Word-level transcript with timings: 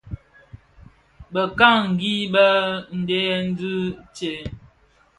Bekangi 1.33 2.15
bëdhen 2.33 3.43
dhi 3.57 3.73
tsè? 4.15 4.35